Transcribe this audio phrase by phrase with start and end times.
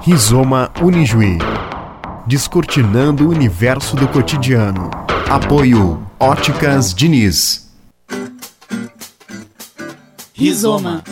[0.00, 1.38] Rizoma Unijuí.
[2.26, 4.90] Descortinando o universo do cotidiano.
[5.28, 7.70] Apoio Óticas Diniz.
[10.32, 11.02] Rizoma.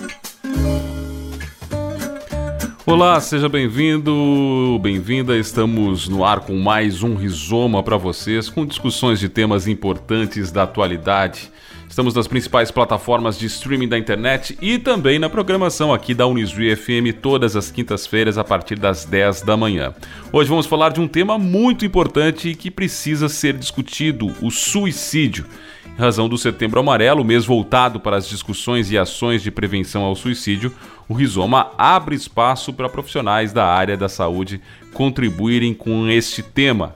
[2.87, 5.37] Olá, seja bem-vindo, bem-vinda.
[5.37, 10.63] Estamos no ar com mais um Rizoma para vocês, com discussões de temas importantes da
[10.63, 11.51] atualidade.
[11.97, 16.77] Estamos nas principais plataformas de streaming da internet e também na programação aqui da Unisri
[16.77, 19.95] FM todas as quintas-feiras a partir das 10 da manhã.
[20.31, 25.47] Hoje vamos falar de um tema muito importante e que precisa ser discutido: o suicídio.
[25.87, 30.15] Em razão do Setembro Amarelo, mês voltado para as discussões e ações de prevenção ao
[30.15, 30.75] suicídio,
[31.09, 34.61] o Rizoma abre espaço para profissionais da área da saúde
[34.93, 36.95] contribuírem com este tema.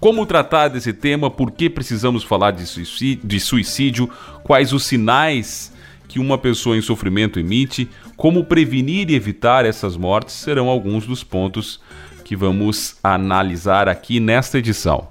[0.00, 1.30] Como tratar desse tema?
[1.30, 4.08] Por que precisamos falar de suicídio, de suicídio?
[4.42, 5.74] Quais os sinais
[6.08, 7.86] que uma pessoa em sofrimento emite?
[8.16, 10.34] Como prevenir e evitar essas mortes?
[10.34, 11.78] Serão alguns dos pontos
[12.24, 15.06] que vamos analisar aqui nesta edição.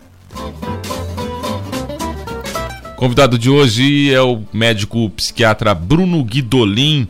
[2.96, 7.08] Convidado de hoje é o médico psiquiatra Bruno Guidolin,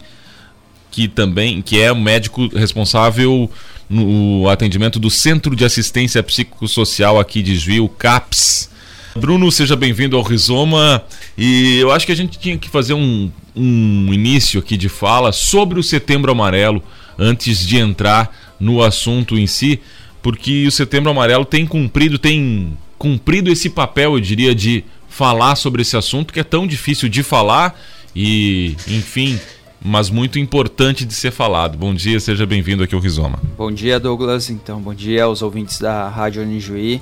[0.91, 3.49] que também que é o médico responsável
[3.89, 8.69] no atendimento do Centro de Assistência Psicossocial aqui de Juiz, CAPS.
[9.15, 11.03] Bruno, seja bem-vindo ao Rizoma.
[11.37, 15.31] E eu acho que a gente tinha que fazer um, um início aqui de fala
[15.31, 16.83] sobre o Setembro Amarelo
[17.17, 19.79] antes de entrar no assunto em si,
[20.21, 25.81] porque o Setembro Amarelo tem cumprido, tem cumprido esse papel, eu diria, de falar sobre
[25.81, 27.77] esse assunto que é tão difícil de falar
[28.15, 29.39] e, enfim,
[29.81, 31.77] mas muito importante de ser falado.
[31.77, 33.39] Bom dia, seja bem-vindo aqui ao Rizoma.
[33.57, 34.49] Bom dia, Douglas.
[34.49, 37.01] Então, bom dia aos ouvintes da Rádio Anijuí.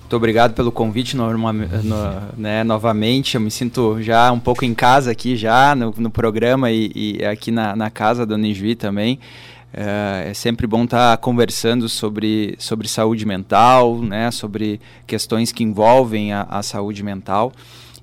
[0.00, 3.34] Muito obrigado pelo convite no, no, né, novamente.
[3.34, 7.24] Eu me sinto já um pouco em casa aqui já no, no programa e, e,
[7.24, 9.18] aqui na, na casa do Anijuí também.
[9.74, 15.64] É, é sempre bom estar tá conversando sobre, sobre saúde mental, né, sobre questões que
[15.64, 17.52] envolvem a, a saúde mental.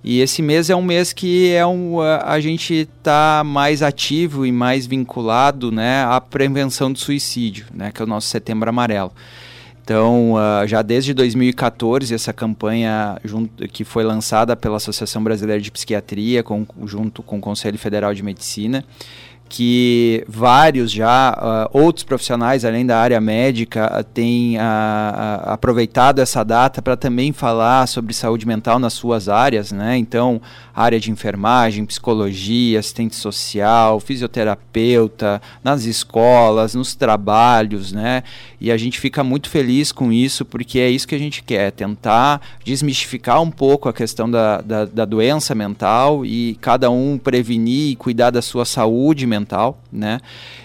[0.04, 4.52] E esse mês é um mês que é um, a, gente está mais ativo e
[4.52, 9.14] mais vinculado né, à prevenção do suicídio, né, que é o nosso Setembro Amarelo.
[9.82, 15.72] Então, uh, já desde 2014, essa campanha junto, que foi lançada pela Associação Brasileira de
[15.72, 18.84] Psiquiatria, com, junto com o Conselho Federal de Medicina,
[19.50, 24.60] que vários já, uh, outros profissionais além da área médica, uh, têm uh,
[25.46, 29.98] aproveitado essa data para também falar sobre saúde mental nas suas áreas, né?
[29.98, 30.42] Então,
[30.76, 38.24] área de enfermagem, psicologia, assistente social, fisioterapeuta, nas escolas, nos trabalhos, né?
[38.60, 41.72] E a gente fica muito feliz com isso, porque é isso que a gente quer,
[41.72, 47.92] tentar desmistificar um pouco a questão da, da, da doença mental e cada um prevenir
[47.92, 49.43] e cuidar da sua saúde mental,
[49.92, 50.20] né?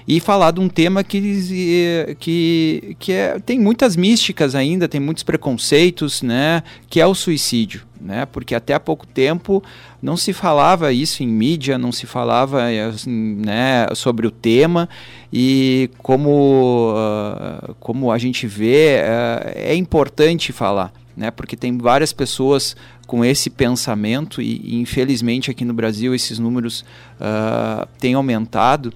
[0.06, 5.22] E falar de um tema que, que, que é, tem muitas místicas ainda, tem muitos
[5.22, 6.62] preconceitos, né?
[6.88, 8.26] Que é o suicídio né?
[8.26, 9.62] Porque até há pouco tempo
[10.00, 13.10] não se falava isso em mídia, não se falava assim,
[13.44, 14.88] né, sobre o tema
[15.32, 21.32] e como, uh, como a gente vê uh, é importante falar, né?
[21.32, 26.84] Porque tem várias pessoas com esse pensamento e, e infelizmente aqui no Brasil esses números
[27.20, 28.92] uh, têm aumentado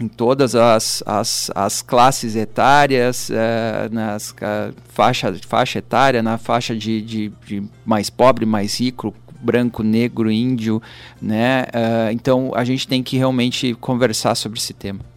[0.00, 6.74] em todas as, as, as classes etárias, é, nas uh, faixa, faixa etária, na faixa
[6.74, 10.80] de, de, de, mais pobre, mais rico, branco, negro, índio,
[11.20, 11.64] né?
[11.64, 15.11] Uh, então a gente tem que realmente conversar sobre esse tema.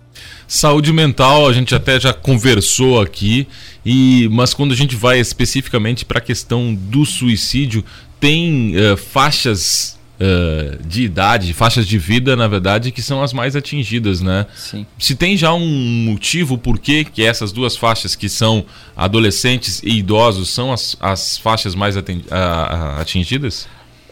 [0.47, 3.47] Saúde mental, a gente até já conversou aqui,
[3.85, 7.83] e mas quando a gente vai especificamente para a questão do suicídio,
[8.19, 13.53] tem uh, faixas Uh, de idade, faixas de vida, na verdade, que são as mais
[13.53, 14.45] atingidas, né?
[14.55, 14.85] Sim.
[14.97, 18.63] Se tem já um motivo por que essas duas faixas, que são
[18.95, 21.97] adolescentes e idosos, são as, as faixas mais
[22.97, 23.67] atingidas?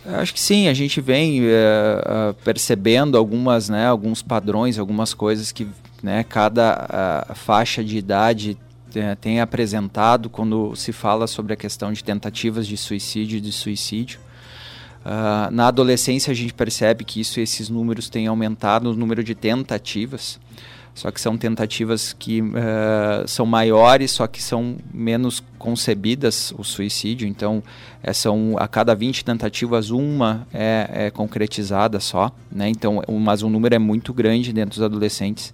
[0.05, 5.65] Acho que sim, a gente vem uh, percebendo algumas, né, alguns padrões, algumas coisas que
[6.03, 8.57] né, cada faixa de idade
[8.91, 13.51] tem, tem apresentado quando se fala sobre a questão de tentativas de suicídio e de
[13.51, 14.19] suicídio.
[15.03, 19.33] Uh, na adolescência a gente percebe que isso, esses números têm aumentado, o número de
[19.35, 20.39] tentativas.
[20.95, 27.27] Só que são tentativas que uh, são maiores, só que são menos concebidas o suicídio.
[27.27, 27.63] Então,
[28.03, 32.31] é, são a cada 20 tentativas, uma é, é concretizada só.
[32.51, 32.69] Né?
[32.69, 35.51] Então, mas o número é muito grande dentro dos adolescentes.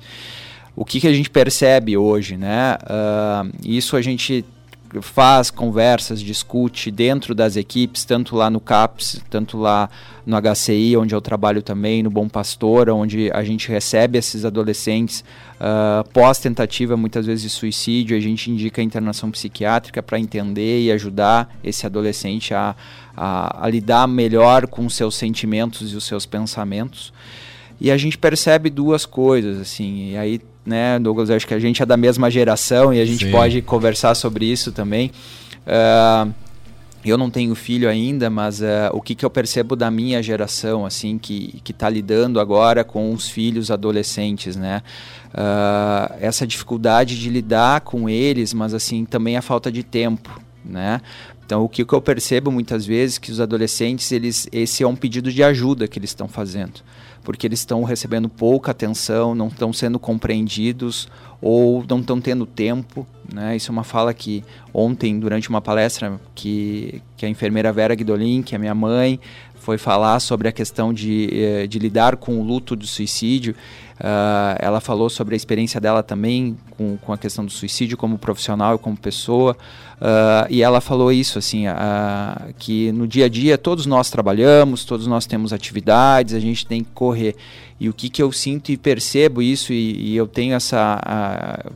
[0.75, 2.35] O que, que a gente percebe hoje?
[2.35, 2.77] Né?
[2.83, 4.43] Uh, isso a gente
[5.01, 9.89] faz conversas, discute dentro das equipes, tanto lá no CAPS, tanto lá
[10.25, 15.23] no HCI, onde eu trabalho também, no Bom Pastor, onde a gente recebe esses adolescentes
[15.59, 20.91] uh, pós-tentativa, muitas vezes de suicídio, a gente indica a internação psiquiátrica para entender e
[20.91, 22.75] ajudar esse adolescente a,
[23.15, 27.13] a, a lidar melhor com seus sentimentos e os seus pensamentos.
[27.81, 31.29] E a gente percebe duas coisas, assim, e aí né, Douglas?
[31.29, 33.31] Acho que a gente é da mesma geração e a gente Sim.
[33.31, 35.11] pode conversar sobre isso também.
[35.65, 36.31] Uh,
[37.03, 40.85] eu não tenho filho ainda, mas uh, o que, que eu percebo da minha geração,
[40.85, 44.81] assim, que está lidando agora com os filhos adolescentes, né?
[45.33, 51.01] Uh, essa dificuldade de lidar com eles, mas assim também a falta de tempo, né?
[51.45, 54.95] Então, o que, que eu percebo muitas vezes que os adolescentes, eles, esse é um
[54.95, 56.81] pedido de ajuda que eles estão fazendo
[57.23, 61.07] porque eles estão recebendo pouca atenção, não estão sendo compreendidos
[61.41, 63.07] ou não estão tendo tempo.
[63.31, 63.55] Né?
[63.55, 64.43] Isso é uma fala que
[64.73, 69.19] ontem, durante uma palestra que, que a enfermeira Vera Guidolin, que é minha mãe,
[69.55, 73.53] foi falar sobre a questão de, eh, de lidar com o luto do suicídio.
[73.99, 78.17] Uh, ela falou sobre a experiência dela também com, com a questão do suicídio como
[78.17, 79.57] profissional e como pessoa.
[79.99, 84.85] Uh, e ela falou isso, assim, uh, que no dia a dia todos nós trabalhamos,
[84.85, 87.35] todos nós temos atividades, a gente tem que correr.
[87.77, 91.01] E o que, que eu sinto e percebo isso, e, e eu tenho essa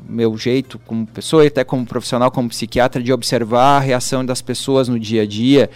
[0.08, 4.42] meu jeito como pessoa e até como profissional, como psiquiatra, de observar a reação das
[4.42, 5.70] pessoas no dia a dia,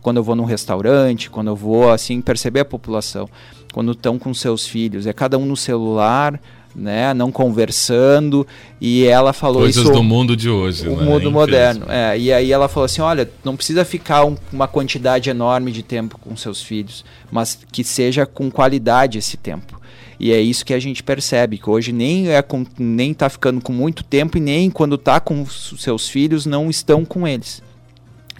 [0.00, 3.28] quando eu vou num restaurante, quando eu vou assim perceber a população
[3.72, 5.06] quando estão com seus filhos.
[5.06, 6.38] É cada um no celular,
[6.74, 8.46] né, não conversando,
[8.80, 9.92] e ela falou Coisas isso...
[9.92, 11.04] do mundo de hoje, O né?
[11.04, 15.30] mundo moderno, é, e aí ela falou assim, olha, não precisa ficar um, uma quantidade
[15.30, 19.80] enorme de tempo com seus filhos, mas que seja com qualidade esse tempo.
[20.18, 23.60] E é isso que a gente percebe, que hoje nem é com, nem tá ficando
[23.60, 27.60] com muito tempo e nem quando está com seus filhos não estão com eles.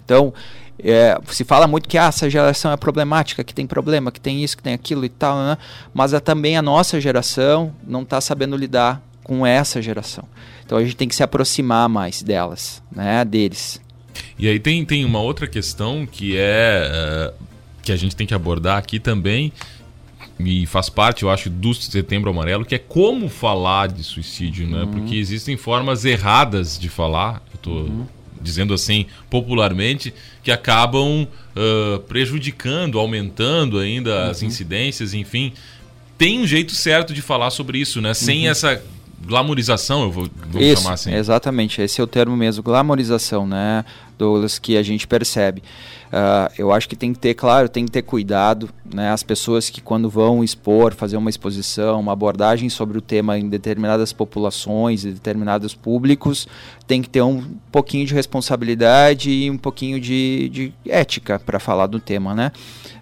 [0.05, 0.33] Então,
[0.79, 4.43] é, se fala muito que ah, essa geração é problemática, que tem problema, que tem
[4.43, 5.57] isso, que tem aquilo e tal, né?
[5.93, 10.25] mas é também a nossa geração não está sabendo lidar com essa geração.
[10.65, 13.81] Então a gente tem que se aproximar mais delas, né, deles.
[14.37, 17.43] E aí tem, tem uma outra questão que é uh,
[17.81, 19.53] que a gente tem que abordar aqui também
[20.39, 24.83] e faz parte, eu acho, do Setembro Amarelo, que é como falar de suicídio, né?
[24.83, 24.91] Uhum.
[24.91, 27.41] Porque existem formas erradas de falar.
[27.53, 28.05] Eu tô uhum
[28.43, 30.13] dizendo assim popularmente,
[30.43, 34.31] que acabam uh, prejudicando, aumentando ainda uhum.
[34.31, 35.53] as incidências, enfim.
[36.17, 38.13] Tem um jeito certo de falar sobre isso, né?
[38.13, 38.51] Sem uhum.
[38.51, 38.83] essa
[39.25, 41.13] glamorização, eu vou, vou isso, chamar assim.
[41.13, 43.85] Exatamente, esse é o termo mesmo, glamorização, né,
[44.23, 45.61] Douglas, que a gente percebe.
[46.13, 49.09] Uh, eu acho que tem que ter, claro, tem que ter cuidado, né?
[49.09, 53.49] As pessoas que quando vão expor, fazer uma exposição, uma abordagem sobre o tema em
[53.49, 56.47] determinadas populações, em determinados públicos,
[56.85, 61.87] tem que ter um pouquinho de responsabilidade e um pouquinho de, de ética para falar
[61.87, 62.51] do tema, né?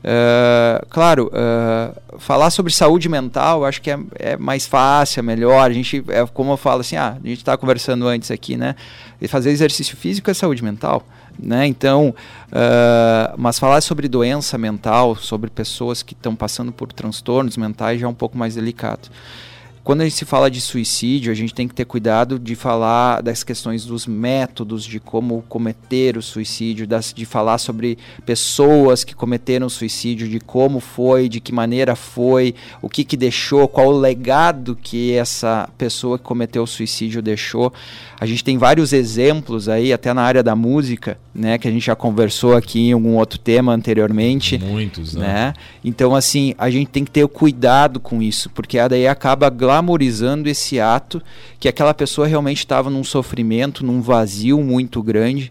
[0.02, 5.70] Uh, claro, uh, falar sobre saúde mental, acho que é, é, mais fácil, é melhor.
[5.70, 8.76] A gente, é como eu falo assim, ah, a gente está conversando antes aqui, né?
[9.28, 11.06] Fazer exercício físico é saúde mental.
[11.40, 11.66] Né?
[11.68, 12.14] Então,
[12.48, 18.06] uh, mas falar sobre doença mental, sobre pessoas que estão passando por transtornos mentais já
[18.08, 19.10] é um pouco mais delicado
[19.84, 23.22] quando a gente se fala de suicídio, a gente tem que ter cuidado de falar
[23.22, 29.16] das questões dos métodos de como cometer o suicídio, das, de falar sobre pessoas que
[29.16, 34.00] cometeram suicídio, de como foi, de que maneira foi, o que, que deixou, qual o
[34.00, 37.74] legado que essa pessoa que cometeu o suicídio deixou.
[38.20, 41.86] A gente tem vários exemplos aí, até na área da música, né, que a gente
[41.86, 44.60] já conversou aqui em algum outro tema anteriormente.
[44.60, 45.28] Muitos, né?
[45.28, 45.54] né?
[45.84, 50.82] Então, assim, a gente tem que ter cuidado com isso, porque daí acaba glamorizando esse
[50.82, 51.22] ato
[51.58, 55.50] que aquela pessoa realmente estava num sofrimento, num vazio muito grande,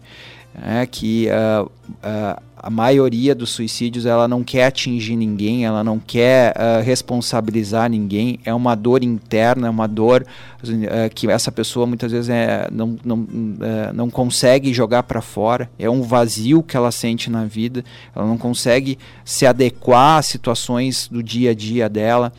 [0.63, 5.97] é, que uh, uh, a maioria dos suicídios ela não quer atingir ninguém, ela não
[5.97, 10.23] quer uh, responsabilizar ninguém, é uma dor interna, é uma dor
[10.63, 15.67] uh, que essa pessoa muitas vezes é, não, não, uh, não consegue jogar para fora,
[15.79, 17.83] é um vazio que ela sente na vida,
[18.15, 22.31] ela não consegue se adequar às situações do dia a dia dela,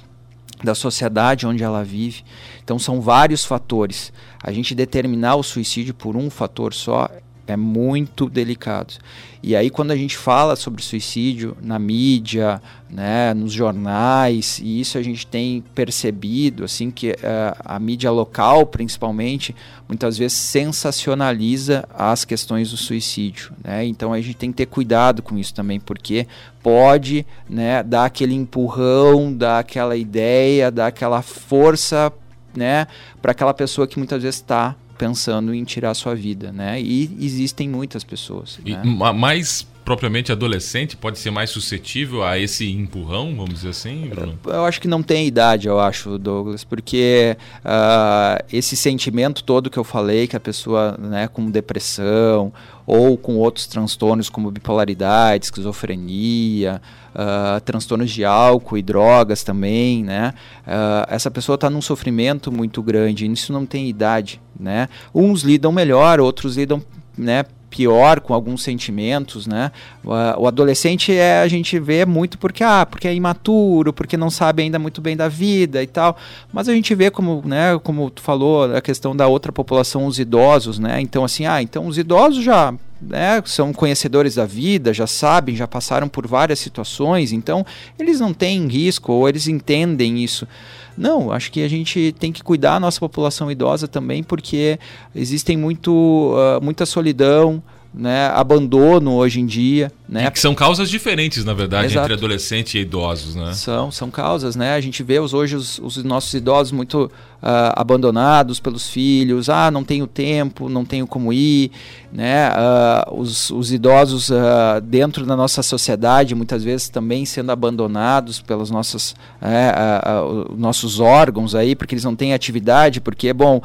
[0.63, 2.25] da sociedade onde ela vive.
[2.63, 4.13] Então são vários fatores.
[4.43, 7.09] A gente determinar o suicídio por um fator só
[7.53, 8.95] é muito delicado.
[9.43, 14.99] E aí quando a gente fala sobre suicídio na mídia, né, nos jornais, e isso
[14.99, 19.55] a gente tem percebido, assim que uh, a mídia local, principalmente,
[19.89, 23.85] muitas vezes sensacionaliza as questões do suicídio, né?
[23.85, 26.27] Então a gente tem que ter cuidado com isso também, porque
[26.63, 32.13] pode, né, dar aquele empurrão, dar aquela ideia, dar aquela força,
[32.55, 32.87] né,
[33.21, 36.81] para aquela pessoa que muitas vezes está pensando em tirar a sua vida, né?
[36.81, 38.61] E existem muitas pessoas.
[38.65, 39.13] E, né?
[39.13, 44.39] mais propriamente adolescente pode ser mais suscetível a esse empurrão, vamos dizer assim, Bruno?
[44.45, 49.79] Eu acho que não tem idade, eu acho, Douglas, porque uh, esse sentimento todo que
[49.79, 52.53] eu falei, que a pessoa né, com depressão
[52.87, 56.81] ou com outros transtornos como bipolaridade, esquizofrenia,
[57.15, 60.35] uh, transtornos de álcool e drogas também, né?
[60.67, 64.89] Uh, essa pessoa está num sofrimento muito grande, isso não tem idade, né?
[65.15, 66.83] Uns lidam melhor, outros lidam
[67.17, 69.73] né, pior com alguns sentimentos, né?
[70.05, 74.63] O, adolescente é a gente vê muito porque ah, porque é imaturo, porque não sabe
[74.63, 76.19] ainda muito bem da vida e tal.
[76.53, 80.19] Mas a gente vê como, né, como tu falou, a questão da outra população, os
[80.19, 81.01] idosos, né?
[81.01, 85.67] Então assim, ah, então os idosos já né, são conhecedores da vida, já sabem, já
[85.67, 87.65] passaram por várias situações, então
[87.99, 90.47] eles não têm risco ou eles entendem isso.
[90.97, 94.79] Não, acho que a gente tem que cuidar da nossa população idosa também, porque
[95.15, 97.63] existem muito, uh, muita solidão,
[97.95, 99.91] né, abandono hoje em dia.
[100.13, 100.27] Né?
[100.27, 102.05] E que são causas diferentes, na verdade, Exato.
[102.05, 103.55] entre adolescentes e idosos, né?
[103.55, 104.75] São, são causas, né?
[104.75, 109.71] A gente vê os, hoje os, os nossos idosos muito uh, abandonados pelos filhos, ah,
[109.71, 111.71] não tenho tempo, não tenho como ir,
[112.13, 112.51] né?
[112.51, 118.71] Uh, os, os idosos uh, dentro da nossa sociedade, muitas vezes também sendo abandonados pelos
[118.71, 123.63] nossos, uh, nossos órgãos aí, porque eles não têm atividade, porque, bom,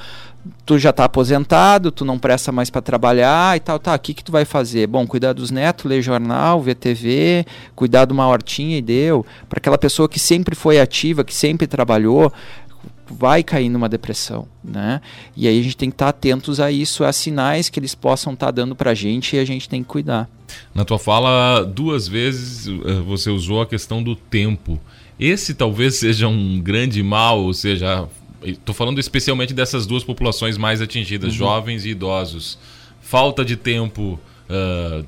[0.65, 4.13] tu já está aposentado, tu não presta mais para trabalhar e tal, tá, o que
[4.13, 4.87] que tu vai fazer?
[4.87, 9.25] Bom, cuidar dos netos, ler jornal, ver TV, cuidar de uma hortinha e deu.
[9.49, 12.31] Para aquela pessoa que sempre foi ativa, que sempre trabalhou,
[13.09, 15.01] vai cair numa depressão, né?
[15.35, 17.95] E aí a gente tem que estar tá atentos a isso, a sinais que eles
[17.95, 20.29] possam estar tá dando para a gente e a gente tem que cuidar.
[20.73, 24.79] Na tua fala, duas vezes eh, você usou a questão do tempo.
[25.19, 28.07] Esse talvez seja um grande mal, ou seja,
[28.43, 31.37] Estou falando especialmente dessas duas populações mais atingidas, uhum.
[31.37, 32.57] jovens e idosos.
[33.01, 35.05] Falta de tempo uh,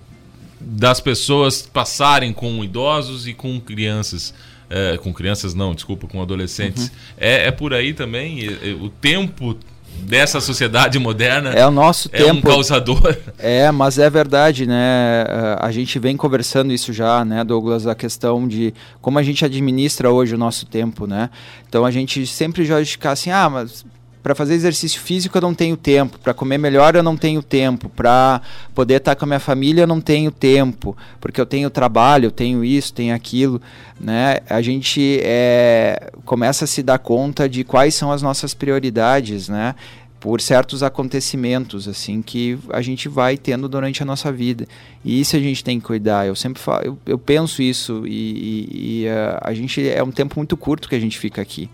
[0.59, 4.33] das pessoas passarem com idosos e com crianças.
[4.69, 6.83] Uh, com crianças não, desculpa, com adolescentes.
[6.83, 6.93] Uhum.
[7.17, 8.47] É, é por aí também?
[8.79, 9.57] O tempo
[10.01, 15.25] dessa sociedade moderna é o nosso é tempo um causador é mas é verdade né
[15.59, 20.09] a gente vem conversando isso já né Douglas a questão de como a gente administra
[20.09, 21.29] hoje o nosso tempo né
[21.67, 23.85] então a gente sempre já ficar assim ah mas
[24.21, 27.89] para fazer exercício físico eu não tenho tempo, para comer melhor eu não tenho tempo,
[27.89, 28.41] para
[28.75, 32.31] poder estar com a minha família eu não tenho tempo, porque eu tenho trabalho, eu
[32.31, 33.61] tenho isso, tenho aquilo,
[33.99, 34.37] né?
[34.49, 39.73] A gente é, começa a se dar conta de quais são as nossas prioridades, né?
[40.19, 44.67] Por certos acontecimentos assim que a gente vai tendo durante a nossa vida
[45.03, 46.27] e isso a gente tem que cuidar.
[46.27, 50.11] Eu sempre falo, eu, eu penso isso e, e, e uh, a gente é um
[50.11, 51.69] tempo muito curto que a gente fica aqui.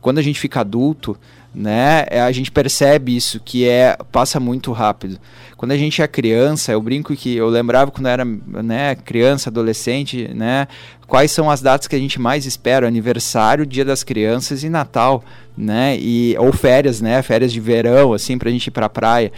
[0.00, 1.18] Quando a gente fica adulto,
[1.54, 2.06] né?
[2.08, 5.18] É, a gente percebe isso que é passa muito rápido.
[5.56, 10.28] Quando a gente é criança, eu brinco que eu lembrava quando era, né, criança, adolescente,
[10.34, 10.66] né?
[11.06, 12.86] Quais são as datas que a gente mais espera?
[12.86, 15.24] Aniversário, Dia das Crianças e Natal,
[15.56, 15.98] né?
[15.98, 17.20] E ou férias, né?
[17.20, 19.32] Férias de verão, assim, pra gente ir pra praia.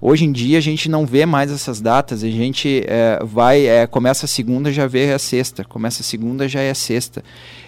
[0.00, 3.84] Hoje em dia a gente não vê mais essas datas, a gente é, vai, é,
[3.84, 7.22] começa a segunda já vê a sexta, começa a segunda já é a sexta.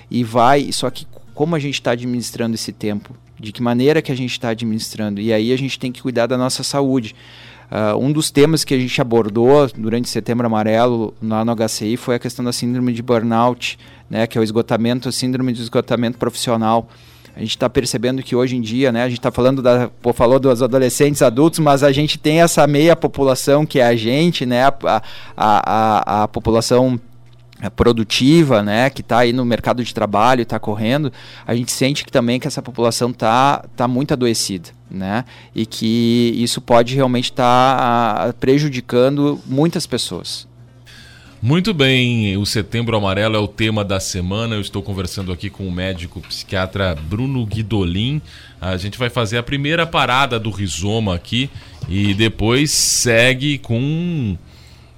[0.08, 4.12] E vai, só que como a gente está administrando esse tempo, de que maneira que
[4.12, 5.20] a gente está administrando.
[5.20, 7.14] E aí a gente tem que cuidar da nossa saúde.
[7.70, 12.16] Uh, um dos temas que a gente abordou durante Setembro Amarelo lá no HCI foi
[12.16, 13.78] a questão da síndrome de burnout,
[14.08, 16.88] né, que é o esgotamento, a síndrome de esgotamento profissional.
[17.34, 20.12] A gente está percebendo que hoje em dia, né, a gente está falando da, pô,
[20.12, 24.44] falou dos adolescentes, adultos, mas a gente tem essa meia população que é a gente,
[24.44, 25.02] né, a, a,
[25.36, 27.00] a, a população
[27.68, 31.12] produtiva, né, que está aí no mercado de trabalho, está correndo,
[31.46, 35.24] a gente sente que também que essa população está tá muito adoecida, né,
[35.54, 40.48] e que isso pode realmente estar tá, prejudicando muitas pessoas.
[41.42, 44.56] Muito bem, o Setembro Amarelo é o tema da semana.
[44.56, 48.20] Eu estou conversando aqui com o médico psiquiatra Bruno Guidolin.
[48.60, 51.48] A gente vai fazer a primeira parada do rizoma aqui
[51.88, 54.36] e depois segue com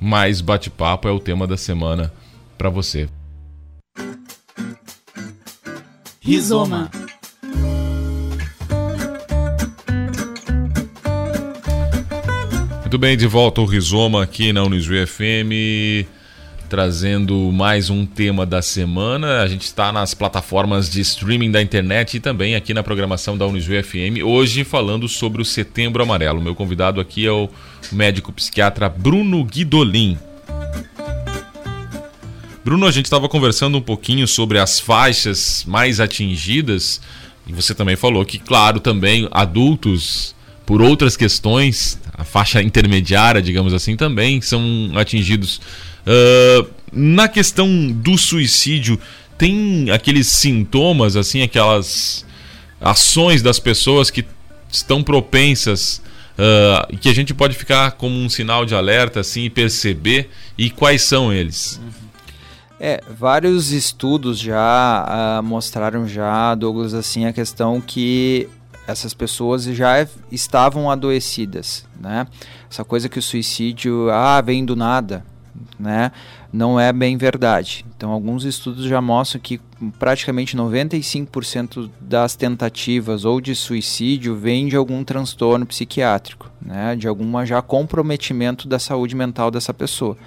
[0.00, 1.06] mais bate-papo.
[1.06, 2.12] É o tema da semana
[2.62, 3.08] para você.
[6.20, 6.88] Rizoma.
[12.82, 16.06] Muito bem, de volta o Rizoma aqui na Unisu FM,
[16.68, 19.42] trazendo mais um tema da semana.
[19.42, 23.44] A gente está nas plataformas de streaming da internet e também aqui na programação da
[23.44, 24.22] Unisu FM.
[24.24, 26.40] Hoje falando sobre o Setembro Amarelo.
[26.40, 27.48] Meu convidado aqui é o
[27.90, 30.16] médico psiquiatra Bruno Guidolin.
[32.64, 37.00] Bruno, a gente estava conversando um pouquinho sobre as faixas mais atingidas
[37.46, 43.74] e você também falou que, claro, também adultos por outras questões, a faixa intermediária, digamos
[43.74, 45.60] assim, também são atingidos.
[46.06, 48.98] Uh, na questão do suicídio,
[49.36, 52.24] tem aqueles sintomas, assim, aquelas
[52.80, 54.24] ações das pessoas que
[54.70, 56.00] estão propensas
[56.38, 60.70] uh, que a gente pode ficar como um sinal de alerta assim e perceber e
[60.70, 61.80] quais são eles?
[62.84, 68.48] É, vários estudos já uh, mostraram já, Douglas, assim, a questão que
[68.88, 72.26] essas pessoas já estavam adoecidas, né?
[72.68, 75.24] Essa coisa que o suicídio, ah, vem do nada,
[75.78, 76.10] né?
[76.52, 77.86] Não é bem verdade.
[77.96, 79.60] Então, alguns estudos já mostram que
[79.96, 86.96] praticamente 95% das tentativas ou de suicídio vem de algum transtorno psiquiátrico, né?
[86.96, 90.18] De alguma já comprometimento da saúde mental dessa pessoa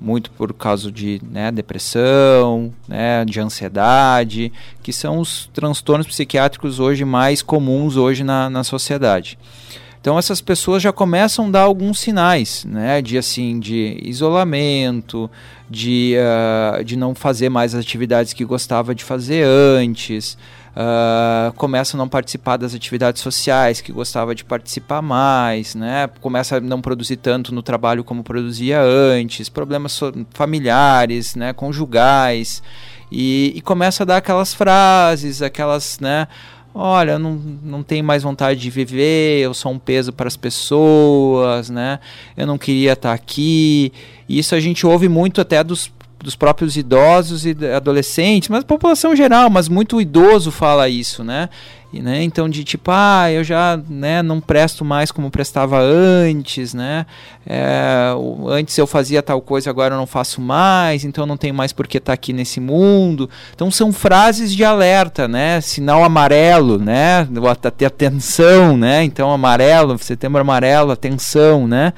[0.00, 7.04] muito por causa de né, depressão, né, de ansiedade, que são os transtornos psiquiátricos hoje
[7.04, 9.38] mais comuns hoje na, na sociedade.
[10.04, 15.30] Então essas pessoas já começam a dar alguns sinais, né, de assim, de isolamento,
[15.70, 20.36] de, uh, de não fazer mais as atividades que gostava de fazer antes,
[20.76, 26.06] uh, começa a não participar das atividades sociais que gostava de participar mais, né?
[26.20, 29.98] Começa a não produzir tanto no trabalho como produzia antes, problemas
[30.34, 31.54] familiares, né?
[31.54, 32.62] Conjugais
[33.10, 36.28] e, e começa a dar aquelas frases, aquelas, né?
[36.74, 41.70] Olha, não, não tenho mais vontade de viver, eu sou um peso para as pessoas,
[41.70, 42.00] né?
[42.36, 43.92] Eu não queria estar aqui.
[44.28, 45.92] Isso a gente ouve muito até dos
[46.24, 51.50] dos próprios idosos e adolescentes, mas população geral, mas muito idoso fala isso, né?
[52.02, 52.22] Né?
[52.22, 57.06] Então de tipo, ah, eu já né, não presto mais como prestava antes, né?
[57.46, 58.14] É,
[58.48, 61.86] antes eu fazia tal coisa, agora eu não faço mais, então não tenho mais por
[61.86, 63.28] que estar tá aqui nesse mundo.
[63.54, 65.60] Então são frases de alerta, né?
[65.60, 67.26] Sinal amarelo, né?
[67.76, 69.04] Ter atenção, né?
[69.04, 71.92] Então amarelo, setembro amarelo, atenção, né?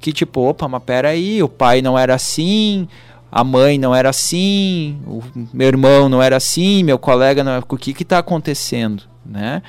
[0.00, 2.86] Que tipo, opa, mas peraí, o pai não era assim,
[3.30, 7.64] a mãe não era assim, o meu irmão não era assim, meu colega não era.
[7.68, 9.62] O que está acontecendo, né?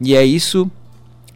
[0.00, 0.70] E é isso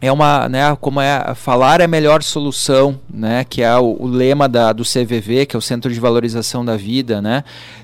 [0.01, 4.07] é uma, né, como é falar é a melhor solução, né, que é o, o,
[4.07, 7.43] lema da, do CVV, que é o Centro de Valorização da Vida, né?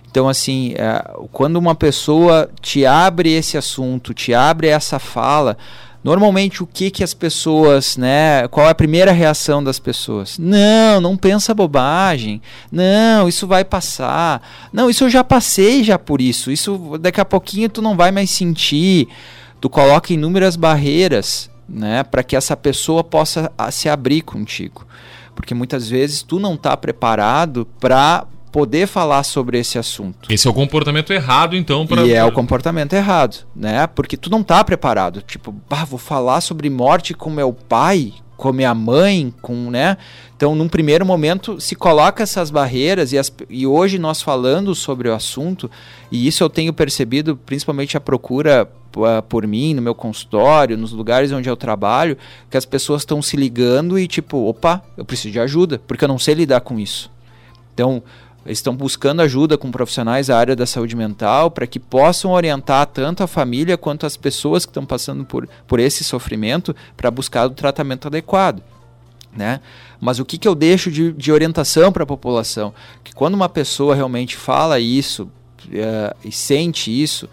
[0.10, 5.58] Então assim, é, quando uma pessoa te abre esse assunto, te abre essa fala,
[6.04, 10.40] Normalmente o que que as pessoas, né, qual é a primeira reação das pessoas?
[10.40, 12.42] Não, não pensa bobagem.
[12.72, 14.42] Não, isso vai passar.
[14.74, 16.50] Não, isso eu já passei já por isso.
[16.52, 19.10] Isso daqui a pouquinho tu não vai mais sentir.
[19.62, 24.86] Tu coloca inúmeras barreiras, né, para que essa pessoa possa se abrir contigo.
[25.36, 30.32] Porque muitas vezes tu não está preparado para poder falar sobre esse assunto.
[30.32, 32.06] Esse é o comportamento errado, então, para.
[32.06, 33.88] E é o comportamento errado, né?
[33.88, 35.22] Porque tu não tá preparado.
[35.22, 39.96] Tipo, bah, vou falar sobre morte com meu pai, com minha mãe, com, né?
[40.36, 45.08] Então, num primeiro momento, se coloca essas barreiras e, as, e hoje nós falando sobre
[45.08, 45.72] o assunto,
[46.12, 48.68] e isso eu tenho percebido, principalmente a procura
[49.30, 52.18] por mim, no meu consultório, nos lugares onde eu trabalho,
[52.50, 56.10] que as pessoas estão se ligando e tipo, opa, eu preciso de ajuda, porque eu
[56.10, 57.12] não sei lidar com isso.
[57.74, 58.04] Então,
[58.46, 63.24] estão buscando ajuda com profissionais da área da saúde mental para que possam orientar tanto
[63.24, 67.52] a família quanto as pessoas que estão passando por, por esse sofrimento para buscar o
[67.52, 68.62] tratamento adequado.
[69.36, 69.62] Né?
[70.00, 72.74] Mas o que, que eu deixo de, de orientação para a população?
[73.04, 75.30] Que quando uma pessoa realmente fala isso
[75.68, 77.30] uh, e sente isso,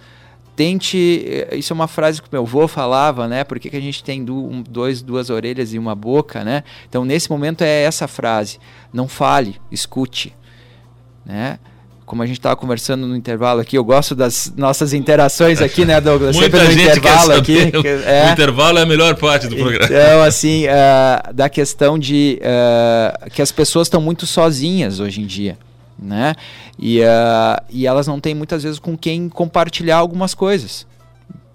[0.59, 1.25] tente.
[1.25, 3.45] Eh, isso é uma frase que meu avô falava, né?
[3.45, 6.65] Por que, que a gente tem du, dois, duas orelhas e uma boca, né?
[6.89, 8.59] Então, nesse momento, é essa frase:
[8.93, 10.35] não fale, escute
[11.29, 11.59] né?
[12.07, 16.01] Como a gente estava conversando no intervalo aqui, eu gosto das nossas interações aqui, né,
[16.01, 16.35] Douglas?
[16.35, 17.71] Muita Sempre no intervalo aqui.
[17.71, 19.85] Que, é, o intervalo é a melhor parte do programa.
[19.85, 25.27] Então, assim, uh, da questão de uh, que as pessoas estão muito sozinhas hoje em
[25.27, 25.59] dia,
[25.99, 26.35] né?
[26.79, 30.87] E, uh, e elas não têm muitas vezes com quem compartilhar algumas coisas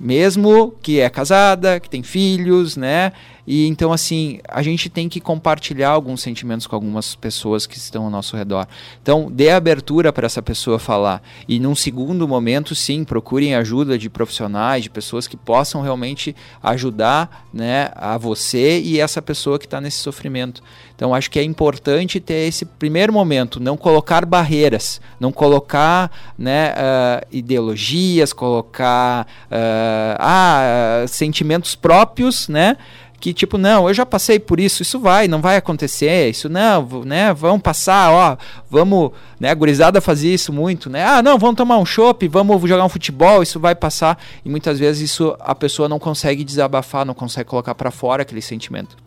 [0.04, 3.14] mesmo que é casada, que tem filhos, né?
[3.46, 8.06] E então, assim, a gente tem que compartilhar alguns sentimentos com algumas pessoas que estão
[8.06, 8.68] ao nosso redor.
[9.02, 11.22] Então, dê abertura para essa pessoa falar.
[11.48, 17.48] E num segundo momento, sim, procurem ajuda de profissionais, de pessoas que possam realmente ajudar
[17.54, 20.64] né, a você e essa pessoa que está nesse sofrimento.
[20.96, 26.72] Então, acho que é importante ter esse primeiro momento, não colocar barreiras, não colocar né,
[26.72, 32.78] uh, ideologias, colocar uh, ah, sentimentos próprios, né?
[33.24, 37.06] Que tipo, não, eu já passei por isso, isso vai, não vai acontecer, isso não,
[37.06, 38.38] né, vamos passar, ó,
[38.70, 42.62] vamos, né, a gurizada fazia isso muito, né, ah, não, vamos tomar um chopp, vamos
[42.68, 47.06] jogar um futebol, isso vai passar, e muitas vezes isso a pessoa não consegue desabafar,
[47.06, 48.98] não consegue colocar para fora aquele sentimento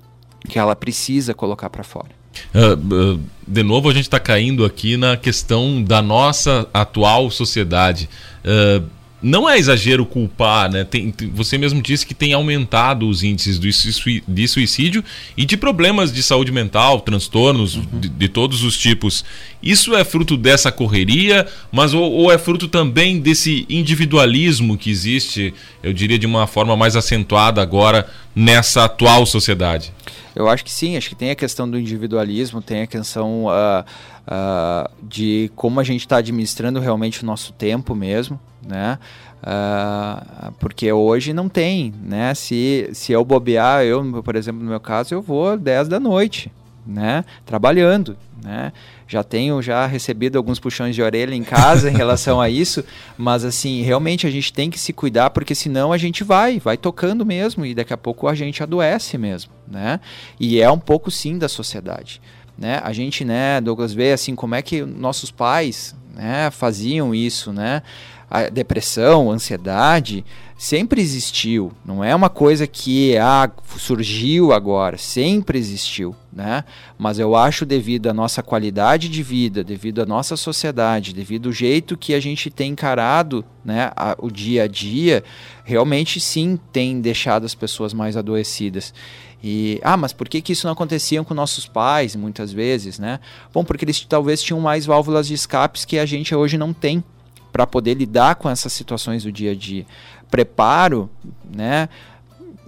[0.49, 2.09] que ela precisa colocar para fora.
[2.55, 8.09] Uh, de novo, a gente está caindo aqui na questão da nossa atual sociedade.
[8.43, 10.85] Uh, não é exagero culpar, né?
[10.85, 15.03] Tem, você mesmo disse que tem aumentado os índices de suicídio
[15.37, 17.85] e de problemas de saúde mental, transtornos uhum.
[17.95, 19.25] de, de, todos os tipos.
[19.63, 25.55] Isso é fruto dessa correria, mas ou, ou, é fruto também desse individualismo que existe,
[25.83, 29.93] eu diria, de uma forma mais acentuada agora nessa atual sociedade?
[30.35, 33.85] Eu acho que sim, acho que tem a questão do individualismo, tem a questão uh,
[34.27, 38.99] uh, de como a gente está administrando realmente o nosso tempo mesmo, né?
[39.43, 42.35] Uh, porque hoje não tem, né?
[42.35, 46.51] Se, se eu bobear, eu, por exemplo, no meu caso, eu vou 10 da noite,
[46.87, 47.25] né?
[47.45, 48.73] Trabalhando, né?
[49.09, 52.85] Já tenho já recebido alguns puxões de orelha em casa em relação a isso,
[53.17, 56.77] mas assim, realmente a gente tem que se cuidar porque senão a gente vai, vai
[56.77, 60.01] tocando mesmo e daqui a pouco a gente adoece mesmo, né?
[60.41, 62.21] E é um pouco sim da sociedade,
[62.59, 62.81] né?
[62.83, 67.83] A gente, né, Douglas vê assim como é que nossos pais, né, faziam isso, né?
[68.29, 70.25] A depressão, a ansiedade,
[70.59, 76.64] sempre existiu, não é uma coisa que ah, surgiu agora, sempre existiu, né?
[76.99, 81.53] Mas eu acho devido à nossa qualidade de vida, devido à nossa sociedade, devido ao
[81.53, 85.23] jeito que a gente tem encarado, né, a, o dia a dia,
[85.62, 88.95] realmente sim tem deixado as pessoas mais adoecidas.
[89.42, 93.20] E, ah, mas por que, que isso não acontecia com nossos pais, muitas vezes, né?
[93.53, 97.05] Bom, porque eles talvez tinham mais válvulas de escapes que a gente hoje não tem
[97.53, 99.87] para poder lidar com essas situações do dia a dia
[100.31, 101.09] preparo,
[101.55, 101.88] né?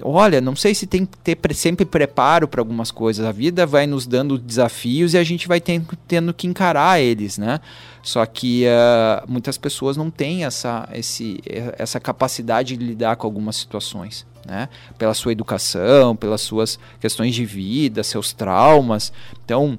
[0.00, 3.26] Olha, não sei se tem que ter sempre preparo para algumas coisas.
[3.26, 7.37] A vida vai nos dando desafios e a gente vai tendo, tendo que encarar eles,
[7.37, 7.61] né?
[8.00, 11.40] Só que uh, muitas pessoas não têm essa, esse,
[11.76, 14.69] essa capacidade de lidar com algumas situações, né?
[14.97, 19.13] Pela sua educação, pelas suas questões de vida, seus traumas.
[19.45, 19.79] Então,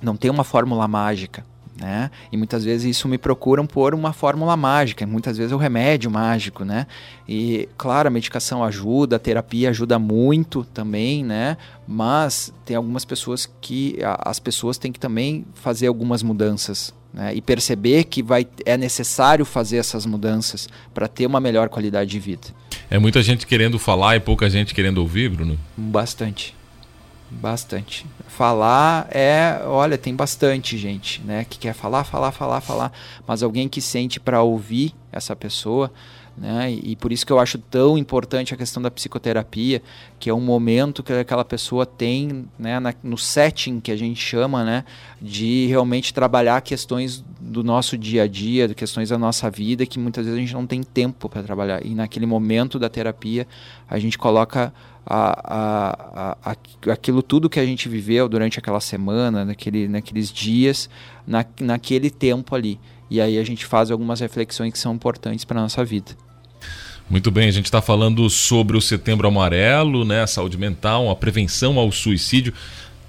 [0.00, 1.44] não tem uma fórmula mágica.
[1.82, 2.12] Né?
[2.30, 6.08] E muitas vezes isso me procuram por uma fórmula mágica, muitas vezes é o remédio
[6.12, 6.86] mágico, né?
[7.28, 11.56] E claro, a medicação ajuda, a terapia ajuda muito também, né?
[11.84, 17.34] Mas tem algumas pessoas que as pessoas têm que também fazer algumas mudanças, né?
[17.34, 22.20] E perceber que vai é necessário fazer essas mudanças para ter uma melhor qualidade de
[22.20, 22.46] vida.
[22.88, 25.58] É muita gente querendo falar e pouca gente querendo ouvir, Bruno?
[25.76, 26.54] Bastante.
[27.40, 28.06] Bastante.
[28.28, 32.92] Falar é, olha, tem bastante gente, né, que quer falar, falar, falar, falar,
[33.26, 35.92] mas alguém que sente para ouvir essa pessoa,
[36.36, 39.82] né, e, e, por isso que eu acho tão importante a questão da psicoterapia,
[40.18, 44.20] que é um momento que aquela pessoa tem, né, na, no setting que a gente
[44.20, 44.84] chama, né,
[45.20, 50.24] de realmente trabalhar questões do nosso dia a dia, questões da nossa vida, que muitas
[50.24, 51.84] vezes a gente não tem tempo para trabalhar.
[51.84, 53.46] E naquele momento da terapia,
[53.88, 54.72] a gente coloca
[55.04, 60.88] a, a, a, aquilo tudo que a gente viveu durante aquela semana, naquele, naqueles dias,
[61.26, 62.78] na, naquele tempo ali.
[63.12, 66.12] E aí a gente faz algumas reflexões que são importantes para a nossa vida.
[67.10, 71.14] Muito bem, a gente está falando sobre o Setembro Amarelo, né, a saúde mental, a
[71.14, 72.54] prevenção ao suicídio.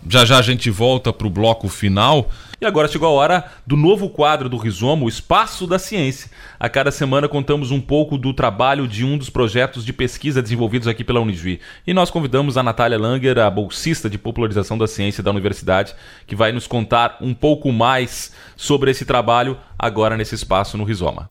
[0.08, 2.30] Já já a gente volta para o bloco final.
[2.60, 6.30] E agora chegou a hora do novo quadro do Rizoma, o Espaço da Ciência.
[6.60, 10.88] A cada semana contamos um pouco do trabalho de um dos projetos de pesquisa desenvolvidos
[10.88, 11.60] aqui pela Unijuí.
[11.86, 15.94] E nós convidamos a Natália Langer, a bolsista de popularização da ciência da universidade,
[16.28, 21.28] que vai nos contar um pouco mais sobre esse trabalho agora nesse espaço no Rizoma.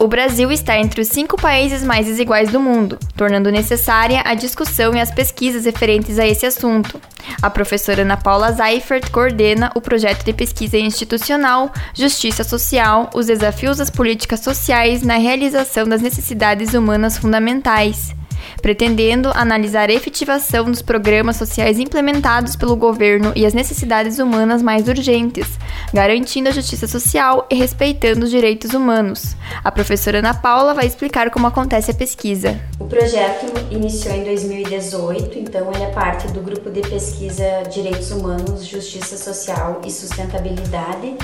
[0.00, 4.94] O Brasil está entre os cinco países mais desiguais do mundo, tornando necessária a discussão
[4.94, 7.00] e as pesquisas referentes a esse assunto.
[7.42, 13.78] A professora Ana Paula Seifert coordena o projeto de pesquisa institucional Justiça Social: Os desafios
[13.78, 18.16] das políticas sociais na realização das necessidades humanas fundamentais
[18.60, 24.88] pretendendo analisar a efetivação dos programas sociais implementados pelo governo e as necessidades humanas mais
[24.88, 25.46] urgentes,
[25.92, 29.36] garantindo a justiça social e respeitando os direitos humanos.
[29.62, 32.60] A professora Ana Paula vai explicar como acontece a pesquisa.
[32.78, 38.66] O projeto iniciou em 2018, então ele é parte do grupo de pesquisa Direitos Humanos,
[38.66, 41.16] Justiça Social e Sustentabilidade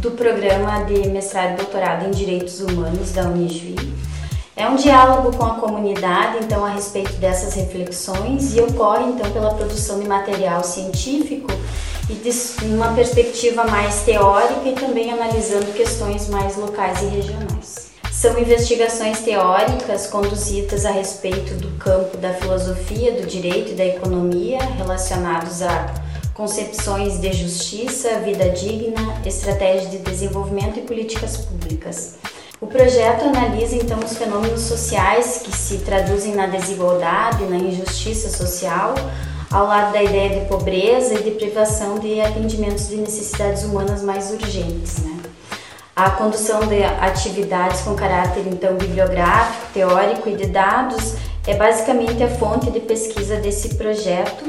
[0.00, 3.76] do programa de mestrado e doutorado em Direitos Humanos da Unijuí
[4.58, 9.54] é um diálogo com a comunidade, então, a respeito dessas reflexões e ocorre, então, pela
[9.54, 11.46] produção de material científico
[12.10, 17.88] e de uma perspectiva mais teórica e também analisando questões mais locais e regionais.
[18.10, 24.58] São investigações teóricas conduzidas a respeito do campo da filosofia, do direito e da economia
[24.76, 25.94] relacionados a
[26.34, 32.16] concepções de justiça, vida digna, estratégia de desenvolvimento e políticas públicas.
[32.60, 38.96] O projeto analisa então os fenômenos sociais que se traduzem na desigualdade, na injustiça social,
[39.48, 44.32] ao lado da ideia de pobreza e de privação de atendimentos de necessidades humanas mais
[44.32, 44.98] urgentes.
[44.98, 45.20] Né?
[45.94, 51.14] A condução de atividades com caráter então bibliográfico, teórico e de dados
[51.46, 54.44] é basicamente a fonte de pesquisa desse projeto,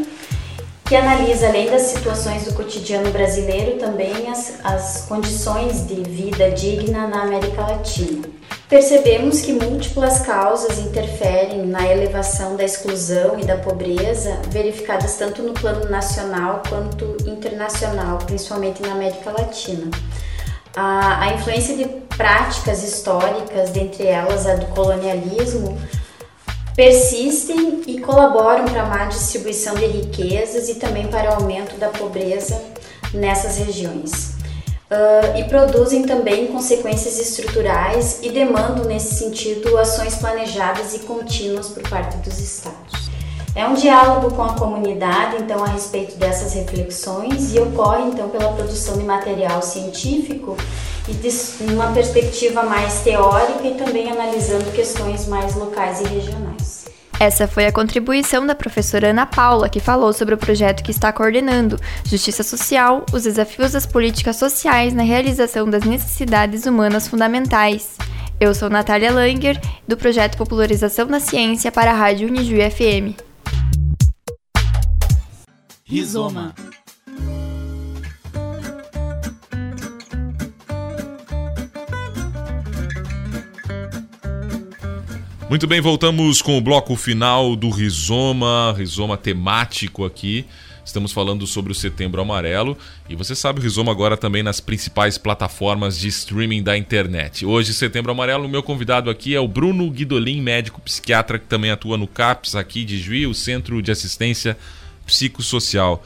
[0.89, 7.07] que analisa, além das situações do cotidiano brasileiro, também as, as condições de vida digna
[7.07, 8.27] na América Latina.
[8.67, 15.53] Percebemos que múltiplas causas interferem na elevação da exclusão e da pobreza, verificadas tanto no
[15.53, 19.91] plano nacional quanto internacional, principalmente na América Latina.
[20.75, 21.85] A, a influência de
[22.17, 25.77] práticas históricas, dentre elas a do colonialismo,
[26.79, 31.89] persistem e colaboram para a má distribuição de riquezas e também para o aumento da
[31.89, 32.63] pobreza
[33.13, 34.37] nessas regiões
[34.89, 41.83] uh, e produzem também consequências estruturais e demandam, nesse sentido, ações planejadas e contínuas por
[41.89, 43.09] parte dos Estados.
[43.53, 48.53] É um diálogo com a comunidade, então, a respeito dessas reflexões e ocorre, então, pela
[48.53, 50.55] produção de material científico
[51.09, 56.87] e de uma perspectiva mais teórica e também analisando questões mais locais e regionais.
[57.19, 61.11] Essa foi a contribuição da professora Ana Paula, que falou sobre o projeto que está
[61.11, 67.97] coordenando Justiça Social, os desafios das políticas sociais na realização das necessidades humanas fundamentais.
[68.39, 73.19] Eu sou Natália Langer, do projeto Popularização da Ciência para a Rádio Uniju FM.
[75.83, 76.55] Rizoma
[85.49, 90.45] Muito bem, voltamos com o bloco final do Rizoma, Rizoma temático aqui.
[90.85, 92.77] Estamos falando sobre o Setembro Amarelo
[93.09, 97.47] e você sabe o Rizoma agora também nas principais plataformas de streaming da internet.
[97.47, 101.71] Hoje, Setembro Amarelo, o meu convidado aqui é o Bruno Guidolin, médico psiquiatra que também
[101.71, 104.55] atua no CAPS aqui de Juiz, o Centro de Assistência
[105.03, 106.05] Psicossocial.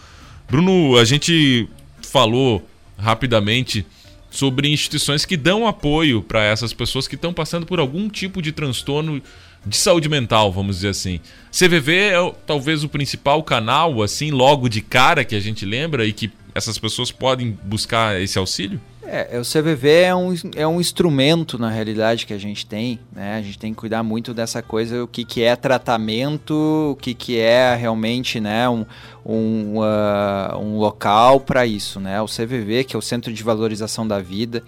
[0.49, 1.67] Bruno, a gente
[2.01, 2.65] falou
[2.97, 3.85] rapidamente
[4.33, 8.51] sobre instituições que dão apoio para essas pessoas que estão passando por algum tipo de
[8.51, 9.21] transtorno
[9.63, 11.19] de saúde mental, vamos dizer assim.
[11.51, 16.11] CVV é talvez o principal canal, assim, logo de cara que a gente lembra e
[16.11, 18.81] que essas pessoas podem buscar esse auxílio?
[19.05, 23.37] É, o CVV é um, é um instrumento, na realidade, que a gente tem, né?
[23.37, 26.53] A gente tem que cuidar muito dessa coisa, o que, que é tratamento,
[26.91, 28.85] o que, que é realmente, né, um,
[29.25, 32.21] um, uh, um local para isso, né?
[32.21, 34.63] O CVV, que é o Centro de Valorização da Vida,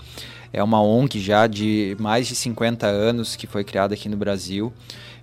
[0.51, 4.71] é uma ONG já de mais de 50 anos que foi criada aqui no Brasil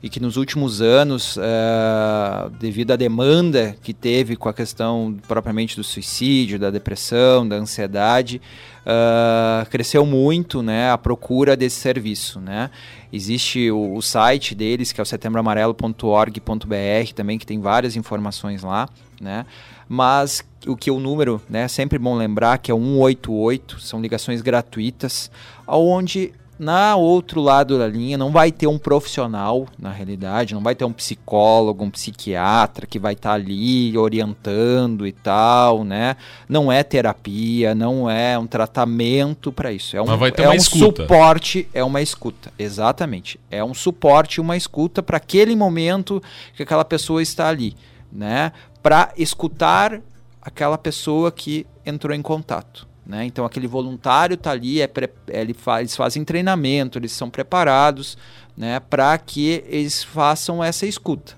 [0.02, 5.76] e que nos últimos anos, uh, devido à demanda que teve com a questão propriamente
[5.76, 8.42] do suicídio, da depressão, da ansiedade,
[8.80, 12.40] uh, cresceu muito né, a procura desse serviço.
[12.40, 12.68] Né?
[13.12, 18.88] Existe o, o site deles, que é o setembroamarelo.org.br, também que tem várias informações lá.
[19.20, 19.46] Né?
[19.88, 24.42] Mas o que o número, né, é sempre bom lembrar que é 188, são ligações
[24.42, 25.30] gratuitas,
[25.64, 30.76] onde na outro lado da linha não vai ter um profissional, na realidade, não vai
[30.76, 36.16] ter um psicólogo, um psiquiatra que vai estar tá ali orientando e tal, né?
[36.48, 39.96] Não é terapia, não é um tratamento para isso.
[39.96, 43.40] É um, é um suporte, é uma escuta, exatamente.
[43.50, 46.22] É um suporte, uma escuta para aquele momento
[46.54, 47.74] que aquela pessoa está ali,
[48.12, 48.52] né?
[48.80, 50.00] Para escutar
[50.40, 52.91] aquela pessoa que entrou em contato.
[53.04, 53.24] Né?
[53.24, 54.90] Então aquele voluntário está ali, é
[55.28, 58.16] ele fa eles fazem treinamento, eles são preparados
[58.56, 61.34] né, para que eles façam essa escuta.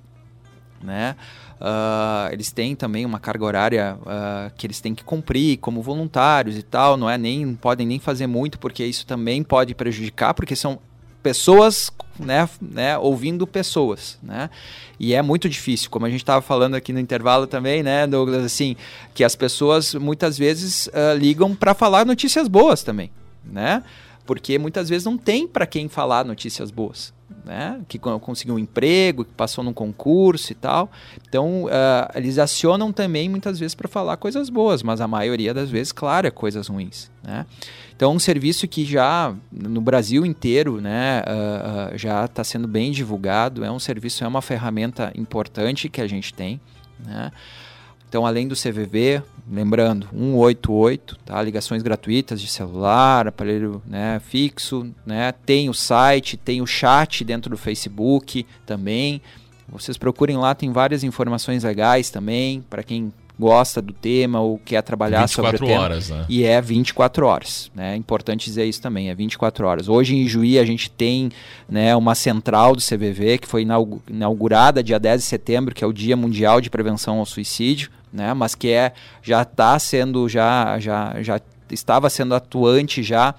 [0.83, 1.17] Né?
[1.55, 6.59] Uh, eles têm também uma carga horária uh, que eles têm que cumprir como voluntários
[6.59, 10.55] e tal, não é nem podem nem fazer muito porque isso também pode prejudicar, porque
[10.55, 10.79] são
[11.25, 14.51] pessoas, né, né, ouvindo pessoas, né?
[15.01, 18.45] E é muito difícil, como a gente estava falando aqui no intervalo também, né, Douglas,
[18.45, 18.77] assim,
[19.15, 23.11] que as pessoas muitas vezes uh, ligam para falar notícias boas também,
[23.43, 23.83] né?
[24.27, 27.14] Porque muitas vezes não tem para quem falar notícias boas,
[27.45, 27.81] né?
[27.89, 30.91] Que conseguiu um emprego, que passou num concurso e tal.
[31.29, 31.69] Então, uh,
[32.15, 36.27] eles acionam também muitas vezes para falar coisas boas, mas a maioria das vezes, claro,
[36.27, 37.47] é coisas ruins, né?
[37.97, 42.91] Então, um serviço que já no Brasil inteiro né, uh, uh, já está sendo bem
[42.91, 46.61] divulgado, é um serviço, é uma ferramenta importante que a gente tem.
[46.99, 47.31] Né?
[48.15, 51.43] Então, além do CVV, lembrando, 188, tá?
[51.43, 55.33] ligações gratuitas de celular, aparelho né, fixo, né?
[55.45, 59.21] tem o site, tem o chat dentro do Facebook também.
[59.69, 64.81] Vocês procurem lá, tem várias informações legais também, para quem gosta do tema ou quer
[64.83, 65.83] trabalhar sobre o tema.
[65.83, 66.25] horas, né?
[66.29, 67.95] E é 24 horas, né?
[67.95, 69.89] É importante dizer isso também, é 24 horas.
[69.89, 71.31] Hoje em Juí a gente tem
[71.69, 73.67] né, uma central do CVV que foi
[74.09, 78.33] inaugurada dia 10 de setembro, que é o Dia Mundial de Prevenção ao Suicídio, né?
[78.33, 83.35] Mas que é já está sendo já já já estava sendo atuante já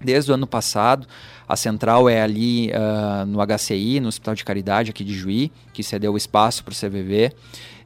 [0.00, 1.06] desde o ano passado.
[1.48, 5.82] A central é ali uh, no HCI, no Hospital de Caridade aqui de Juí, que
[5.82, 7.32] cedeu o espaço para o CVV.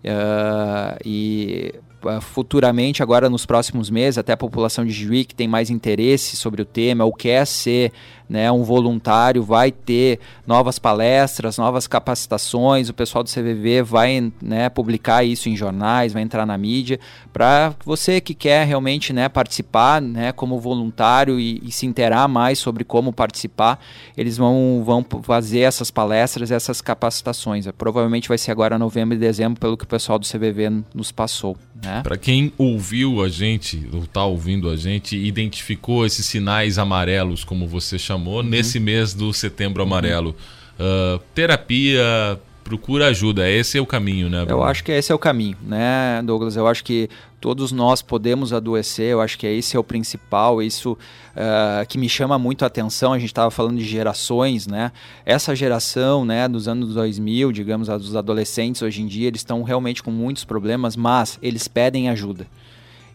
[0.03, 5.47] Uh, e uh, futuramente, agora nos próximos meses, até a população de Juí que tem
[5.47, 7.93] mais interesse sobre o tema ou quer ser
[8.31, 14.69] né, um voluntário, vai ter novas palestras, novas capacitações, o pessoal do CVV vai né,
[14.69, 17.01] publicar isso em jornais, vai entrar na mídia,
[17.33, 22.61] para você que quer realmente né, participar né, como voluntário e, e, se interar mais
[22.61, 23.81] sobre como participar,
[24.17, 27.67] eles vão, vão fazer essas palestras, essas capacitações.
[27.77, 31.57] Provavelmente vai ser agora novembro e dezembro, pelo que o pessoal do CVV nos passou.
[31.83, 32.03] Né?
[32.03, 37.67] Para quem ouviu a gente, ou está ouvindo a gente, identificou esses sinais amarelos, como
[37.67, 38.43] você chamou, uhum.
[38.43, 40.35] nesse mês do Setembro Amarelo.
[40.79, 41.17] Uhum.
[41.17, 42.39] Uh, terapia,
[42.71, 43.51] procura ajuda.
[43.51, 44.45] Esse é o caminho, né?
[44.45, 44.63] Bruno?
[44.63, 46.57] Eu acho que esse é o caminho, né, Douglas?
[46.57, 47.09] Eu acho que
[47.41, 49.07] todos nós podemos adoecer.
[49.07, 50.63] Eu acho que esse é o principal.
[50.63, 53.13] Isso uh, que me chama muito a atenção.
[53.13, 54.93] A gente estava falando de gerações, né?
[55.27, 60.03] Essa geração, né, dos anos 2000, digamos, dos adolescentes hoje em dia, eles estão realmente
[60.03, 62.47] com muitos problemas, mas eles pedem ajuda.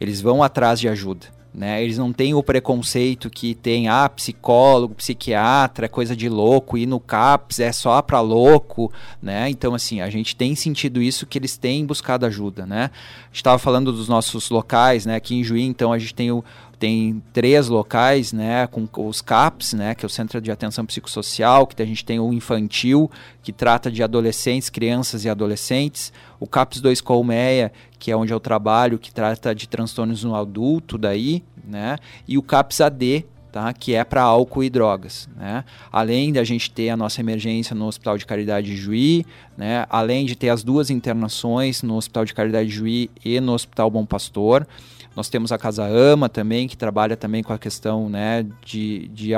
[0.01, 1.27] Eles vão atrás de ajuda.
[1.55, 1.81] Né?
[1.81, 6.85] Eles não têm o preconceito que tem, ah, psicólogo, psiquiatra, é coisa de louco, ir
[6.85, 8.91] no CAPS é só para louco,
[9.21, 9.49] né?
[9.49, 12.91] Então, assim, a gente tem sentido isso que eles têm buscado ajuda, né?
[12.93, 15.15] A gente estava falando dos nossos locais, né?
[15.15, 16.43] Aqui em Juí, então, a gente tem o,
[16.75, 21.65] tem três locais, né, com os CAPs, né, que é o Centro de Atenção Psicossocial,
[21.65, 23.09] que a gente tem o infantil,
[23.41, 27.71] que trata de adolescentes, crianças e adolescentes, o CAPS 2 Colmeia,
[28.05, 32.43] que é onde eu trabalho, que trata de transtornos no adulto daí, né, e o
[32.43, 35.29] CAPS AD, Tá, que é para álcool e drogas.
[35.33, 35.63] Né?
[35.89, 39.25] Além de a gente ter a nossa emergência no Hospital de Caridade de Juí,
[39.57, 39.85] né?
[39.89, 43.89] além de ter as duas internações no Hospital de Caridade de Juí e no Hospital
[43.89, 44.67] Bom Pastor,
[45.15, 49.33] nós temos a Casa Ama também, que trabalha também com a questão né, de, de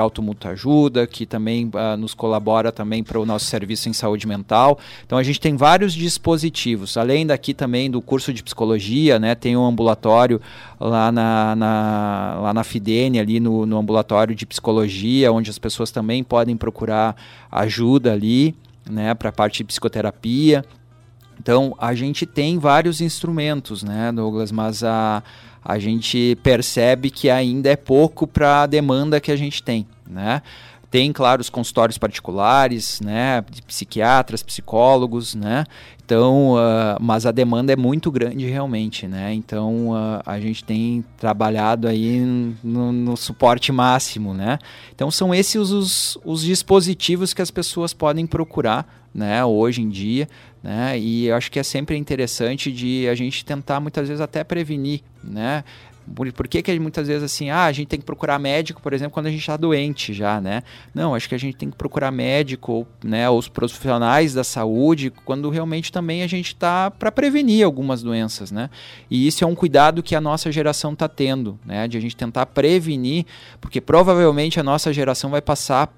[0.48, 4.78] ajuda, que também uh, nos colabora também para o nosso serviço em saúde mental.
[5.06, 6.96] Então a gente tem vários dispositivos.
[6.96, 10.40] Além daqui também do curso de psicologia, né, tem um ambulatório
[10.80, 15.92] lá na, na, lá na Fidene, ali no, no ambulatório de psicologia, onde as pessoas
[15.92, 17.14] também podem procurar
[17.50, 18.54] ajuda ali.
[18.90, 20.64] Né, para a parte de psicoterapia.
[21.38, 25.22] Então, a gente tem vários instrumentos, né, Douglas, mas a,
[25.64, 30.42] a gente percebe que ainda é pouco para a demanda que a gente tem, né?
[30.90, 35.64] Tem, claro, os consultórios particulares, né, de psiquiatras, psicólogos, né,
[36.02, 41.04] então, uh, mas a demanda é muito grande realmente, né, então uh, a gente tem
[41.18, 42.20] trabalhado aí
[42.64, 44.58] no, no, suporte máximo, né,
[44.94, 50.26] então são esses os, os dispositivos que as pessoas podem procurar, né, hoje em dia,
[50.62, 54.42] né, e eu acho que é sempre interessante de a gente tentar muitas vezes até
[54.42, 55.64] prevenir, né,
[56.08, 59.12] por, que, que muitas vezes assim, ah, a gente tem que procurar médico, por exemplo,
[59.12, 60.62] quando a gente está doente já, né?
[60.94, 65.50] Não, acho que a gente tem que procurar médico, né, os profissionais da saúde, quando
[65.50, 68.70] realmente também a gente está para prevenir algumas doenças, né?
[69.10, 71.86] E isso é um cuidado que a nossa geração está tendo, né?
[71.86, 73.26] De a gente tentar prevenir,
[73.60, 75.92] porque provavelmente a nossa geração vai passar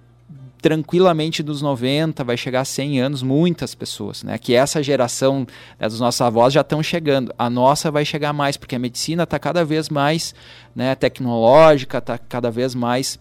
[0.60, 4.38] tranquilamente dos 90, vai chegar a 100 anos, muitas pessoas, né?
[4.38, 5.46] Que essa geração
[5.78, 7.32] né, dos nossos avós já estão chegando.
[7.38, 10.34] A nossa vai chegar mais, porque a medicina está cada vez mais
[10.74, 13.18] né, tecnológica, está cada vez mais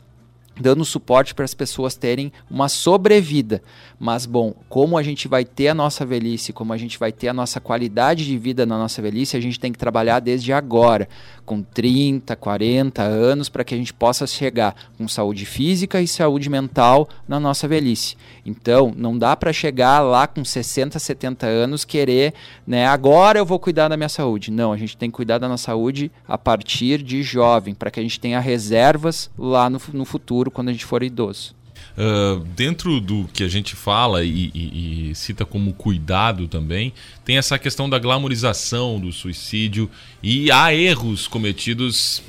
[0.60, 3.64] dando suporte para as pessoas terem uma sobrevida.
[3.98, 7.30] Mas, bom, como a gente vai ter a nossa velhice, como a gente vai ter
[7.30, 11.08] a nossa qualidade de vida na nossa velhice, a gente tem que trabalhar desde agora,
[11.50, 16.48] com 30, 40 anos, para que a gente possa chegar com saúde física e saúde
[16.48, 18.16] mental na nossa velhice.
[18.46, 22.36] Então, não dá para chegar lá com 60, 70 anos querer,
[22.68, 24.52] né, agora eu vou cuidar da minha saúde.
[24.52, 28.00] Não, a gente tem que cuidar da nossa saúde a partir de jovem, para que
[28.00, 31.56] a gente tenha reservas lá no, no futuro, quando a gente for idoso.
[32.00, 36.94] Uh, dentro do que a gente fala e, e, e, cita como cuidado também,
[37.26, 39.92] tem essa questão da glamorização do suicídio
[40.24, 42.24] e há erros cometidos,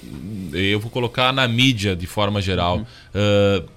[0.52, 2.78] eu vou colocar na mídia de forma geral.
[2.78, 2.82] Uhum.
[2.82, 3.68] Uh,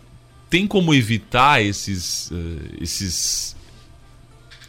[0.50, 3.56] tem como evitar esses, uh, esses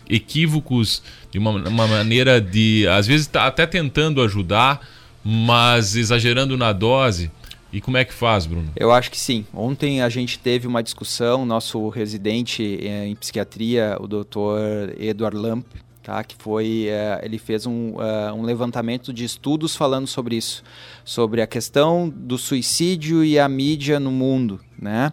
[0.07, 4.87] equívocos, de uma, uma maneira de, às vezes, tá até tentando ajudar,
[5.25, 7.31] mas exagerando na dose.
[7.75, 8.71] E como é que faz, Bruno?
[8.77, 9.45] Eu acho que sim.
[9.53, 14.95] Ontem a gente teve uma discussão, nosso residente eh, em psiquiatria, o Dr.
[14.97, 15.67] Edward Lamp,
[16.01, 16.23] tá?
[16.23, 20.63] que foi, uh, ele fez um, uh, um levantamento de estudos falando sobre isso,
[21.05, 25.13] sobre a questão do suicídio e a mídia no mundo, né?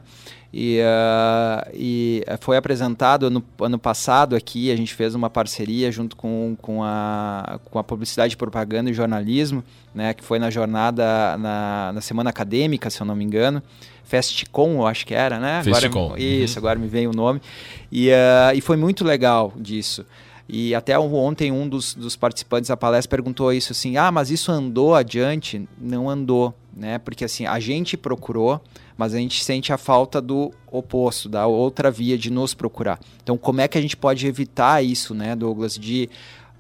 [0.53, 6.15] E, uh, e foi apresentado ano, ano passado aqui, a gente fez uma parceria junto
[6.15, 9.63] com, com, a, com a Publicidade, Propaganda e Jornalismo,
[9.95, 13.63] né, que foi na jornada, na, na Semana Acadêmica, se eu não me engano,
[14.03, 15.61] Festcom, eu acho que era, né?
[15.63, 16.07] Festcom.
[16.07, 16.59] Agora, isso, uhum.
[16.59, 17.41] agora me vem o nome.
[17.89, 20.05] E, uh, e foi muito legal disso.
[20.53, 24.51] E até ontem um dos, dos, participantes da palestra perguntou isso assim: ah, mas isso
[24.51, 25.65] andou adiante?
[25.79, 26.99] Não andou, né?
[26.99, 28.59] Porque assim, a gente procurou,
[28.97, 32.99] mas a gente sente a falta do oposto, da outra via de nos procurar.
[33.23, 36.09] Então, como é que a gente pode evitar isso, né, Douglas, de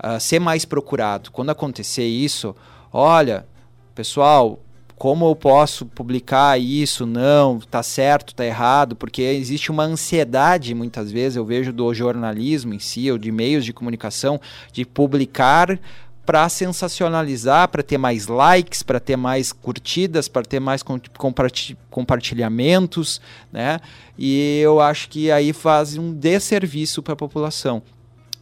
[0.01, 1.29] uh, ser mais procurado?
[1.29, 2.55] Quando acontecer isso,
[2.93, 3.45] olha,
[3.93, 4.57] pessoal,
[5.01, 7.07] como eu posso publicar isso?
[7.07, 12.71] Não, tá certo, tá errado, porque existe uma ansiedade, muitas vezes, eu vejo do jornalismo
[12.71, 14.39] em si, ou de meios de comunicação,
[14.71, 15.79] de publicar
[16.23, 20.83] para sensacionalizar, para ter mais likes, para ter mais curtidas, para ter mais
[21.89, 23.19] compartilhamentos,
[23.51, 23.79] né?
[24.15, 27.81] E eu acho que aí faz um desserviço para a população.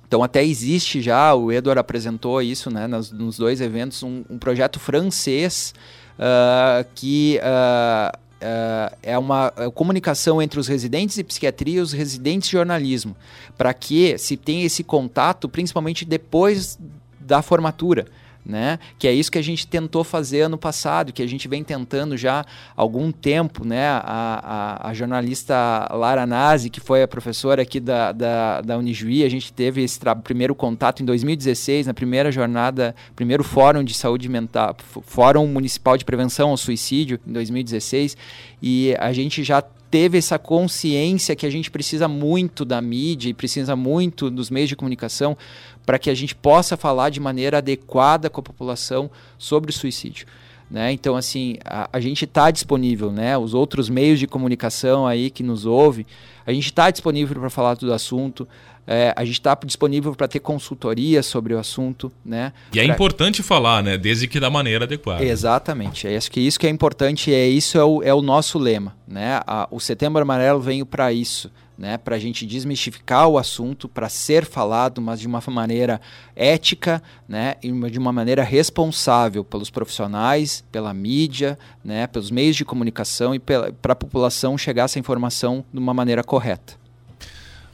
[0.06, 4.38] Então até existe já, o Edward apresentou isso né, nos, nos dois eventos, um, um
[4.38, 5.74] projeto francês
[6.20, 12.50] uh, que uh, uh, é uma comunicação entre os residentes de psiquiatria e os residentes
[12.50, 13.16] de jornalismo,
[13.58, 16.78] para que se tenha esse contato, principalmente depois
[17.20, 18.06] da formatura
[18.46, 18.80] né?
[18.98, 22.18] Que é isso que a gente tentou fazer ano passado, que a gente vem tentando
[22.18, 23.88] já há algum tempo, né?
[23.88, 29.24] A, a, a jornalista Lara Nazi, que foi a professora aqui da, da, da Unijuí,
[29.24, 34.28] a gente teve esse primeiro contato em 2016, na primeira jornada, primeiro fórum de saúde
[34.30, 38.18] mental, fórum municipal de prevenção ao suicídio em 2016,
[38.62, 43.34] e a gente já teve essa consciência que a gente precisa muito da mídia e
[43.34, 45.38] precisa muito dos meios de comunicação
[45.86, 50.28] para que a gente possa falar de maneira adequada com a população sobre o suicídio.
[50.70, 50.92] Né?
[50.92, 53.36] Então, assim, a, a gente está disponível, né?
[53.36, 56.06] Os outros meios de comunicação aí que nos ouvem,
[56.46, 58.48] a gente está disponível para falar do assunto.
[58.92, 62.52] É, a gente está disponível para ter consultoria sobre o assunto, né?
[62.74, 62.96] E é pra...
[62.96, 64.00] importante falar, né?
[64.00, 65.24] Desde que da maneira adequada.
[65.24, 66.08] Exatamente.
[66.08, 67.32] É isso que isso que é importante.
[67.32, 69.42] É isso é o, é o nosso lema, né?
[69.46, 72.00] A, o Setembro Amarelo veio para isso, né?
[72.00, 76.02] Para a gente desmistificar o assunto, para ser falado, mas de uma maneira
[76.36, 77.58] ética, né?
[77.62, 82.08] E de uma maneira responsável pelos profissionais, pela mídia, né?
[82.08, 86.80] Pelos meios de comunicação e para a população chegar essa informação de uma maneira correta.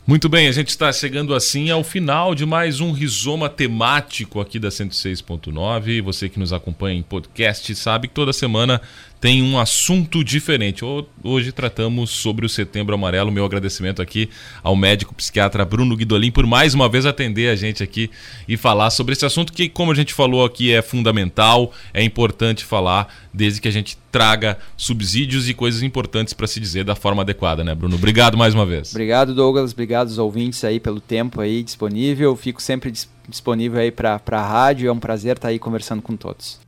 [0.07, 4.59] Muito bem, a gente está chegando assim ao final de mais um rizoma temático aqui
[4.59, 5.99] da 106.9.
[6.03, 8.79] Você que nos acompanha em podcast sabe que toda semana
[9.19, 10.83] tem um assunto diferente.
[11.23, 13.31] Hoje tratamos sobre o Setembro Amarelo.
[13.31, 14.29] Meu agradecimento aqui
[14.61, 18.09] ao médico psiquiatra Bruno Guidolin por mais uma vez atender a gente aqui
[18.47, 22.63] e falar sobre esse assunto que, como a gente falou aqui, é fundamental, é importante
[22.63, 27.21] falar desde que a gente traga subsídios e coisas importantes para se dizer da forma
[27.21, 27.95] adequada, né, Bruno?
[27.95, 28.91] Obrigado mais uma vez.
[28.91, 29.73] Obrigado, Douglas.
[29.73, 32.35] Obrigado aos ouvintes aí pelo tempo aí disponível.
[32.35, 32.93] Fico sempre
[33.27, 34.87] disponível aí para a rádio.
[34.87, 36.59] É um prazer estar aí conversando com todos.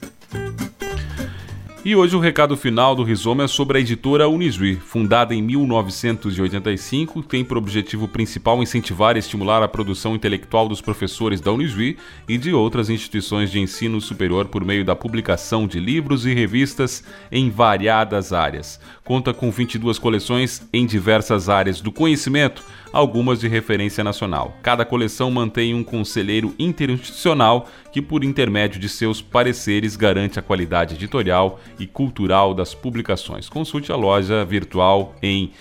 [1.88, 4.76] E hoje o recado final do Rizoma é sobre a editora Unisui.
[4.76, 11.40] Fundada em 1985, tem por objetivo principal incentivar e estimular a produção intelectual dos professores
[11.40, 11.96] da Unisui
[12.28, 17.06] e de outras instituições de ensino superior por meio da publicação de livros e revistas
[17.32, 18.82] em variadas áreas.
[19.06, 24.58] Conta com 22 coleções em diversas áreas do conhecimento, algumas de referência nacional.
[24.62, 30.94] Cada coleção mantém um conselheiro interinstitucional que, por intermédio de seus pareceres, garante a qualidade
[30.94, 33.50] editorial e cultural das publicações.
[33.50, 35.52] Consulte a loja virtual em